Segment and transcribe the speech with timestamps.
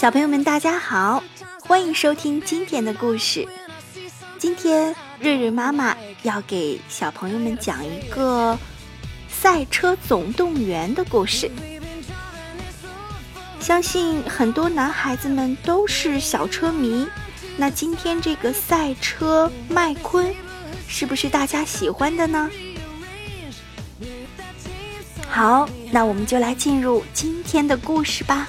[0.00, 1.22] 小朋友们，大家好，
[1.62, 3.46] 欢迎收听今天的故事。
[4.38, 8.54] 今天瑞瑞妈妈要给小朋友们讲一个
[9.28, 11.50] 《赛车总动员》的故事。
[13.60, 17.06] 相信很多男孩子们都是小车迷，
[17.58, 20.34] 那今天这个赛车麦昆，
[20.88, 22.50] 是不是大家喜欢的呢？
[25.28, 28.48] 好，那我们就来进入今天的故事吧。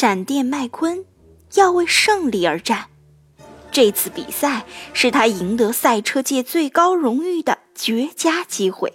[0.00, 1.04] 闪电麦昆
[1.56, 2.86] 要为胜利而战，
[3.70, 8.94] 这次比赛是他赢得赛车界最高荣誉的绝佳机会。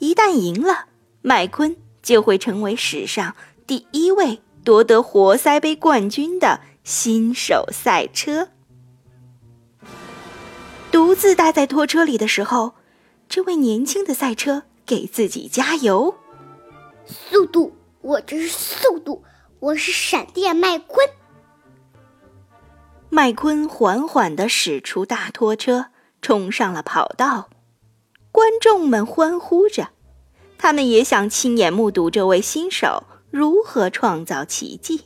[0.00, 0.86] 一旦赢了，
[1.20, 8.48] 麦昆就会成为史上第一位夺得活塞杯冠军的新手赛车。
[10.90, 12.72] 独自待在拖车里的时候，
[13.28, 16.16] 这位年轻的赛车给自己加油：
[17.06, 19.22] 速度，我这是速度。
[19.62, 21.08] 我是闪电麦昆。
[23.10, 25.86] 麦昆缓缓地驶出大拖车，
[26.20, 27.48] 冲上了跑道。
[28.32, 29.90] 观众们欢呼着，
[30.58, 35.04] 他们也想亲眼目睹这位新手如何创造奇迹。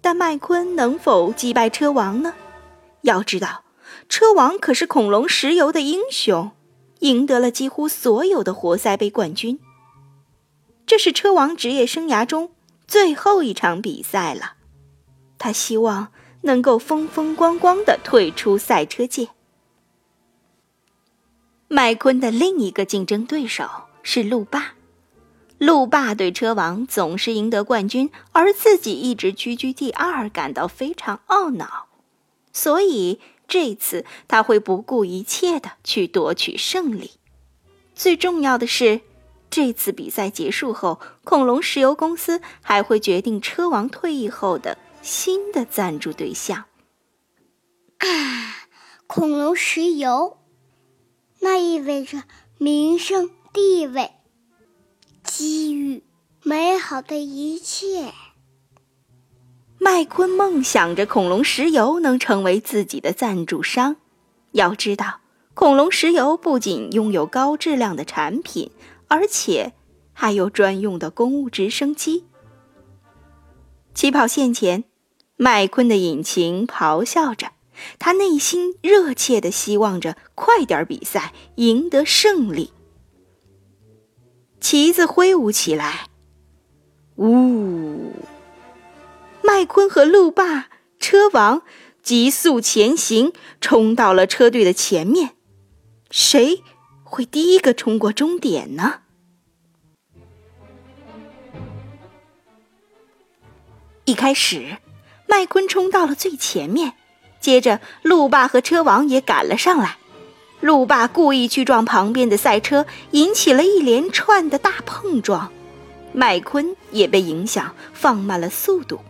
[0.00, 2.32] 但麦昆能否击败车王呢？
[3.02, 3.64] 要知道，
[4.08, 6.52] 车王可是恐龙石油的英雄，
[7.00, 9.60] 赢得了几乎所有的活塞杯冠军。
[10.86, 12.52] 这是车王职业生涯中。
[12.90, 14.54] 最后一场比赛了，
[15.38, 16.08] 他希望
[16.40, 19.28] 能够风风光光的退出赛车界。
[21.68, 23.70] 麦昆的另一个竞争对手
[24.02, 24.74] 是路霸，
[25.56, 31.86] 路霸对车王总是赢得冠军，而自己一直居居第二，感到非常懊恼，
[32.52, 37.12] 所以这次他会不顾一切的去夺取胜利。
[37.94, 39.02] 最重要的是。
[39.50, 46.66] 这次比赛结束后，恐龙石油公司还会决定车王退役后的新的赞助对象。
[47.98, 48.68] 啊，
[49.08, 50.38] 恐龙石油，
[51.40, 52.22] 那意味着
[52.58, 54.12] 名声、地位、
[55.24, 56.04] 机遇、
[56.44, 58.12] 美好的一切。
[59.78, 63.96] 麦昆梦想着恐龙石油能成为自己的赞助商。
[64.52, 65.20] 要知道，
[65.54, 68.70] 恐龙石油不仅拥有高质量的产品。
[69.10, 69.72] 而且
[70.12, 72.24] 还有专用的公务直升机。
[73.92, 74.84] 起跑线前，
[75.36, 77.48] 麦昆的引擎咆哮着，
[77.98, 82.72] 他内心热切的希望着快点比赛，赢得胜利。
[84.60, 86.06] 旗子挥舞起来，
[87.16, 88.12] 呜！
[89.42, 90.68] 麦昆和路霸
[91.00, 91.62] 车王
[92.02, 95.30] 急速前行，冲到了车队的前面。
[96.10, 96.62] 谁？
[97.10, 99.00] 会第一个冲过终点呢？
[104.04, 104.78] 一开始，
[105.26, 106.94] 麦昆冲到了最前面，
[107.40, 109.98] 接着路霸和车王也赶了上来。
[110.60, 115.50] 路霸故意去撞旁边的赛车，引起了一连串的大碰撞。
[116.12, 119.00] 麦昆也被影响，放慢了速度。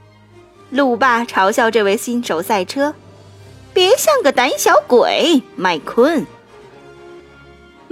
[0.71, 2.95] 路霸嘲笑这位新手赛车
[3.75, 6.27] ：“别像个胆小鬼，麦昆。”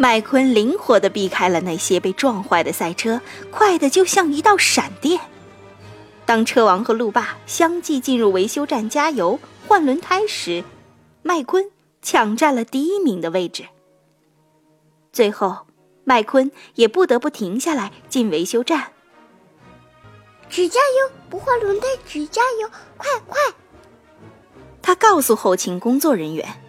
[0.00, 3.20] 麦昆灵活地避开了那些被撞坏的赛车，
[3.50, 5.20] 快得就像一道闪电。
[6.25, 10.62] 当车王和路霸相继进入维修站加油换轮胎时，
[11.22, 11.69] 麦昆
[12.00, 13.64] 抢占了第一名的位置。
[15.12, 15.66] 最后，
[16.04, 18.92] 麦昆也不得不停下来进维修站。
[20.48, 23.36] 只加油不换轮胎，只加油，快快！
[24.80, 26.60] 他告诉后勤工作人员：“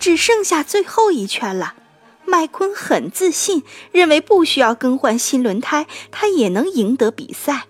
[0.00, 1.74] 只剩下最后一圈了。”
[2.28, 7.66] 麦昆很自信，认为不需要更换新轮胎，他也能赢得比赛。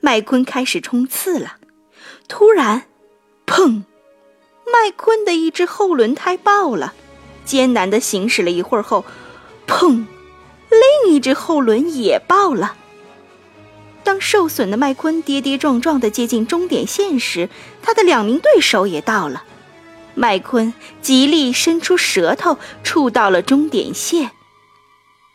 [0.00, 1.56] 麦昆开始冲刺了，
[2.28, 2.84] 突然，
[3.44, 3.82] 砰！
[4.64, 6.94] 麦昆的一只后轮胎爆了。
[7.44, 9.04] 艰难的行驶了一会儿后，
[9.66, 10.06] 砰！
[10.70, 12.76] 另一只后轮也爆了。
[14.04, 17.50] 当受损的麦昆跌跌撞撞的接近终点线时，
[17.82, 19.42] 他的两名对手也到了。
[20.20, 24.32] 麦昆极力伸出舌头，触到了终点线。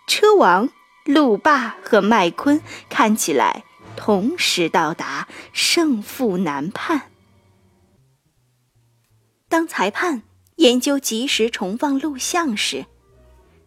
[0.06, 0.70] 车王、
[1.06, 3.64] 路霸和麦昆看起来
[3.98, 7.10] 同时到达，胜负难判。
[9.50, 10.22] 当裁判
[10.58, 12.86] 研究及时重放录像时，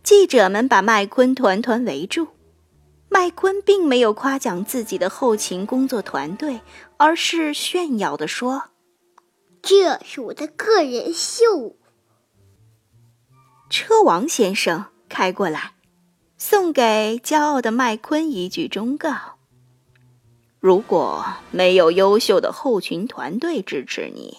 [0.05, 2.29] 记者们把麦昆团团围住。
[3.09, 6.61] 麦昆并没有夸奖自己的后勤工作团队，
[6.97, 8.70] 而是炫耀地说
[9.69, 11.76] ：“这是我的个人秀。”
[13.69, 15.75] 车王先生开过来，
[16.38, 19.37] 送给骄傲的麦昆一句忠告
[20.59, 24.38] ：“如果没有优秀的后勤团队支持你，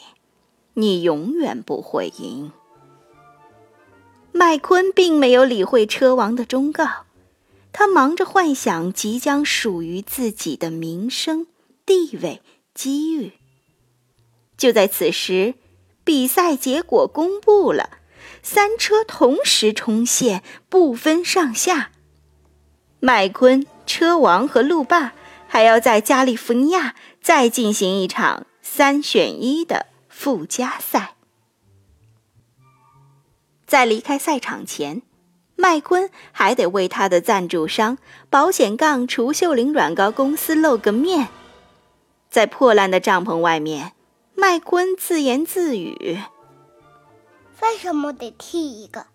[0.73, 2.51] 你永远不会赢。”
[4.33, 7.05] 麦昆并没有理会车王的忠告。
[7.71, 11.45] 他忙着幻想即将属于自己的名声、
[11.85, 12.41] 地位、
[12.73, 13.33] 机遇。
[14.59, 15.55] 就在此时，
[16.03, 17.89] 比赛结果公布了，
[18.43, 21.89] 三车同时冲线，不分上下。
[22.99, 25.13] 麦昆、车王和路霸
[25.47, 31.15] 还要在加利福尼亚再进行一场三选一的附加赛。
[33.65, 35.01] 在离开赛场前。
[35.61, 37.97] 麦昆还得为他的赞助商
[38.29, 41.27] 保险杠除锈灵软膏公司露个面。
[42.29, 43.91] 在破烂的帐篷外面，
[44.39, 46.17] 麦昆自言自语
[47.61, 49.05] ：“为什么得替一个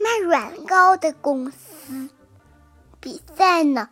[0.00, 2.08] 卖软膏的公司
[2.98, 3.90] 比赛呢？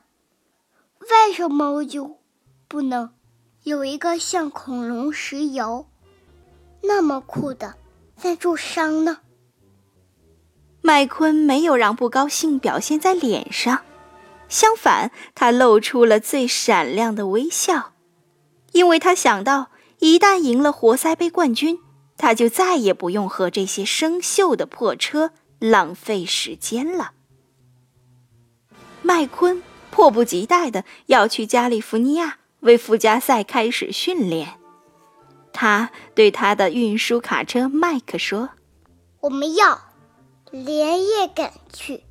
[1.03, 2.19] 为什么我就
[2.67, 3.15] 不能
[3.63, 5.87] 有一个像恐龙石油
[6.83, 7.77] 那么酷的
[8.17, 9.19] 赞助商呢？”
[10.83, 13.85] 麦昆没有让不高兴表现在脸上，
[14.49, 17.93] 相反，他露出了最闪亮的微笑，
[18.73, 19.71] 因为他想到，
[20.05, 21.81] 一旦赢了活塞杯冠军，
[22.19, 27.13] 他就再也不用和这些生锈的破车浪费时间了。
[29.01, 34.61] 麦昆迫不及待的要去加利福尼亚为附加赛开始训练，
[35.55, 38.51] 他对他的运输卡车麦克说
[39.21, 39.95] ：“我们要。”
[40.53, 42.05] 连夜赶去，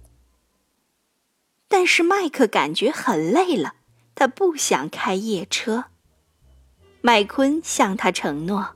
[1.67, 3.75] 但是麦克感觉很累了，
[4.15, 5.85] 他不想开夜车。
[7.05, 8.75] 麦昆向他承诺：“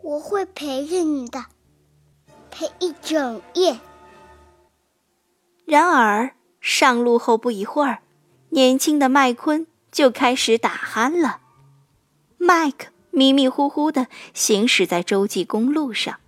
[0.00, 1.44] 我会陪着你的，
[2.50, 3.78] 陪一整夜。”
[5.66, 7.98] 然而上路后不一会儿，
[8.48, 11.40] 年轻的麦昆就开始打鼾了。
[12.38, 16.20] 麦克迷迷糊糊的行驶在洲际公路上。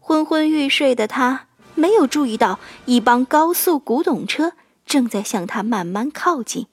[0.00, 4.54] 昏昏欲睡的他没有注意到，一帮高速古董车
[4.86, 6.66] 正在向他慢慢靠近。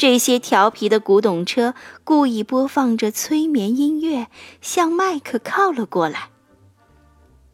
[0.00, 1.74] 这些调皮的古董车
[2.04, 4.28] 故意播放着催眠音乐，
[4.62, 6.30] 向麦克靠了过来。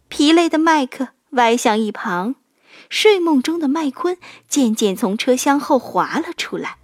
[0.06, 2.37] 疲累的麦克歪向一旁，
[2.88, 4.16] 睡梦中的麦昆
[4.46, 6.76] 渐渐从车厢后滑了出来。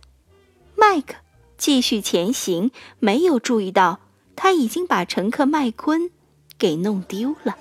[0.75, 1.15] 麦克
[1.57, 4.01] 继续前行，没有注意到
[4.35, 6.11] 他已经把乘客麦昆
[6.59, 7.57] 给弄丢了。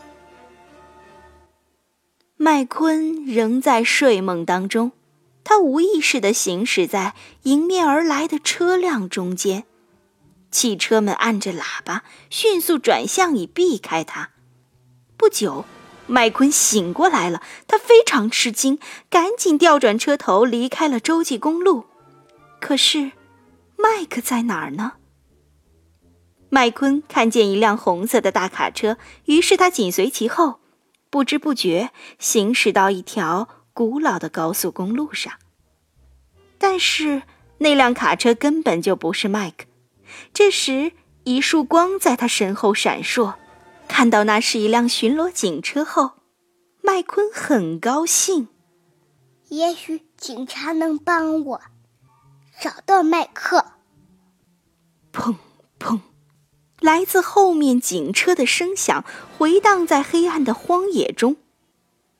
[2.36, 4.92] 麦昆仍在睡梦当中，
[5.44, 9.66] 他无意识地行驶在迎面而来的车辆中间，
[10.52, 14.30] 汽车们按着喇叭，迅速转向以避开他。
[15.18, 15.66] 不久，
[16.08, 18.80] 麦昆醒过来了，他非常吃惊，
[19.10, 21.86] 赶紧调转车头离开了洲际公路。
[22.60, 23.12] 可是，
[23.78, 24.94] 麦克在哪儿呢？
[26.50, 30.60] 麦昆看见一辆红色的大卡车，于是他紧随其后。
[31.10, 35.34] 不知不觉行驶到一条古老的高速公路上，
[36.58, 37.24] 但是
[37.60, 39.66] 那辆卡车根本就不是麦克。
[40.34, 40.92] 这时，
[41.24, 43.36] 一束光在他身后闪烁，
[43.88, 46.12] 看到那是一辆巡逻警车后，
[46.82, 48.50] 麦昆很高兴。
[49.50, 51.62] 也许警察能帮我
[52.60, 53.74] 找到麦克。
[55.14, 55.36] 砰
[55.80, 56.00] 砰。
[56.80, 59.06] 来自后面警车的声响
[59.38, 61.36] 回荡在黑暗的荒野中，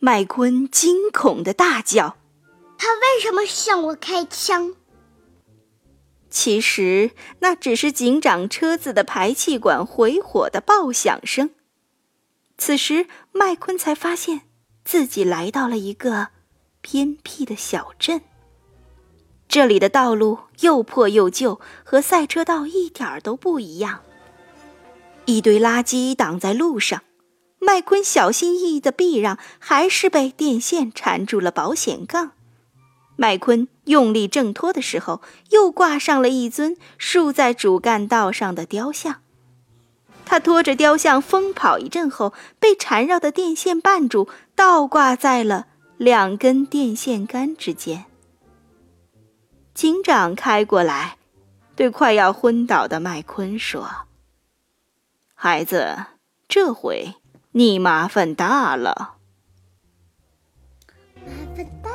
[0.04, 2.18] 麦昆惊恐的大叫
[2.76, 4.74] ：“他为什么向我开枪？”
[6.28, 11.52] 其实那只是警长车子的排气管回火的爆响声。
[12.58, 14.42] 此时，麦昆才发现
[14.84, 16.30] 自己来到了一个
[16.82, 18.22] 偏僻的小镇，
[19.48, 24.00] 这里的道路又破又旧，和赛车道一点儿都不一样。
[25.26, 27.04] 一堆垃圾挡在路上，
[27.72, 32.34] 麦昆小心翼翼的避让，还是被电线缠住了保险杠。
[33.16, 39.22] 麦昆用力挣脱的时候，又挂上了一尊竖在主干道上的雕像。
[40.26, 48.04] 他拖着雕像疯跑一阵后，被缠绕的电线绊住，倒挂在了两根电线杆之间。
[49.74, 51.16] 警长开过来，
[51.78, 53.90] 对快要昏倒的麦昆说。
[55.34, 56.08] 孩子，
[56.50, 57.16] 这回
[57.54, 59.16] 你麻烦大了。
[61.26, 61.90] 麻烦大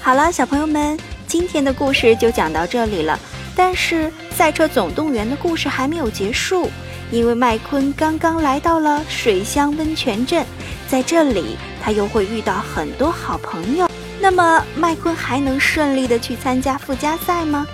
[0.00, 0.96] 好了小朋友们
[1.26, 3.18] 今天的故事就讲到这里了。
[3.56, 6.70] 但是赛车总动员的故事还没有结束
[7.10, 10.44] 因为麦昆刚刚来到了水乡温泉镇
[10.86, 13.85] 在这里他又会遇到很多好朋友。
[14.28, 17.64] 那么麦昆还能顺利的去参加附加赛吗？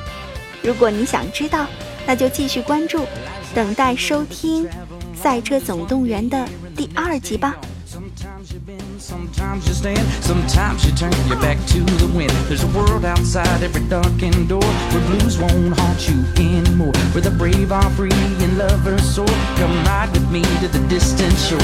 [0.63, 1.67] 如果你想知道，
[2.07, 3.07] 那就继续关注，
[3.55, 4.67] 等待收听
[5.15, 7.55] 《赛车总动员》的第二集吧。
[7.91, 12.31] Sometimes you bend, sometimes you stand, sometimes you turn your back to the wind.
[12.51, 16.93] There's a world outside every darkened door where blues won't haunt you anymore.
[17.15, 19.27] Where the brave are free and lovers soar.
[19.57, 21.59] Come ride with me to the distant shore.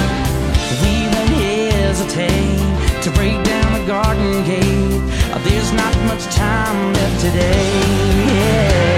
[0.80, 1.28] We won't
[1.76, 5.00] hesitate to break down garden gate.
[5.44, 7.72] There's not much time left today.
[8.26, 8.97] Yeah.